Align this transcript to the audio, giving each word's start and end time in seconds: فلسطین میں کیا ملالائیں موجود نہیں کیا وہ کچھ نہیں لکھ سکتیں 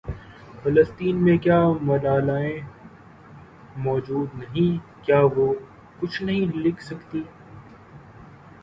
فلسطین 0.63 1.15
میں 1.23 1.37
کیا 1.37 1.59
ملالائیں 1.81 2.59
موجود 3.77 4.39
نہیں 4.39 5.05
کیا 5.05 5.19
وہ 5.35 5.53
کچھ 5.99 6.21
نہیں 6.23 6.57
لکھ 6.57 6.83
سکتیں 6.83 7.21